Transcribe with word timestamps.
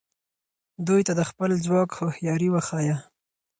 دوی 0.87 1.01
ته 1.07 1.13
د 1.15 1.21
خپل 1.29 1.49
ځواک 1.65 1.89
هوښیاري 1.97 2.49
وښایه. 2.51 2.97